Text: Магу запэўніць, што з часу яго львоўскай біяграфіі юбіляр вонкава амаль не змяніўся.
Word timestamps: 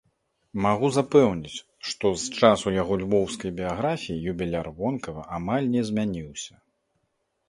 Магу 0.65 0.87
запэўніць, 0.95 1.59
што 1.89 2.09
з 2.21 2.39
часу 2.39 2.73
яго 2.81 2.97
львоўскай 3.01 3.51
біяграфіі 3.59 4.23
юбіляр 4.31 4.71
вонкава 4.79 5.27
амаль 5.37 5.69
не 5.75 5.85
змяніўся. 5.91 6.53